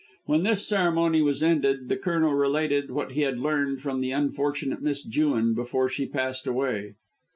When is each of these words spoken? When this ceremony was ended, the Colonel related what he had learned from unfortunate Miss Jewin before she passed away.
When 0.25 0.41
this 0.41 0.67
ceremony 0.67 1.21
was 1.21 1.43
ended, 1.43 1.87
the 1.87 1.95
Colonel 1.95 2.33
related 2.33 2.89
what 2.89 3.11
he 3.11 3.21
had 3.21 3.37
learned 3.37 3.83
from 3.83 4.03
unfortunate 4.03 4.81
Miss 4.81 5.03
Jewin 5.03 5.53
before 5.53 5.89
she 5.89 6.07
passed 6.07 6.47
away. 6.47 6.95